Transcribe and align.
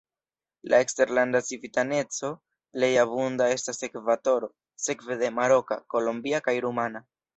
La 0.73 0.77
eksterlanda 0.83 1.41
civitaneco 1.49 2.31
plej 2.77 2.89
abunda 3.03 3.49
estas 3.57 3.87
ekvatora, 3.89 4.49
sekve 4.87 5.19
de 5.21 5.31
maroka, 5.41 5.79
kolombia 5.97 6.41
kaj 6.49 6.57
rumana. 6.67 7.05